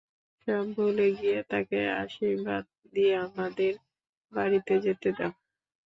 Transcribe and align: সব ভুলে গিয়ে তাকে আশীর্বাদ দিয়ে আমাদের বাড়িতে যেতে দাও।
সব 0.47 0.65
ভুলে 0.75 1.07
গিয়ে 1.17 1.39
তাকে 1.51 1.79
আশীর্বাদ 2.01 2.63
দিয়ে 2.93 3.13
আমাদের 3.25 3.73
বাড়িতে 4.33 4.73
যেতে 4.85 5.09
দাও। 5.17 5.31